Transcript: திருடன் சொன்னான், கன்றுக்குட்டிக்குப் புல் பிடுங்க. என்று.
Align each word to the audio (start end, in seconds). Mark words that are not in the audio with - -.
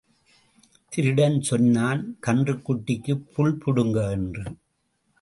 திருடன் 0.89 1.41
சொன்னான், 1.41 2.17
கன்றுக்குட்டிக்குப் 2.27 3.25
புல் 3.35 3.57
பிடுங்க. 3.57 4.09
என்று. 4.09 4.43